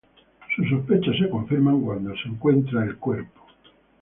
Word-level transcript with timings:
Sus 0.57 0.67
sospechas 0.67 1.15
se 1.19 1.29
confirman 1.29 1.79
cuando 1.81 2.15
su 2.15 2.39
cuerpo 2.39 2.63
es 2.63 2.73
encontrado. 2.79 3.27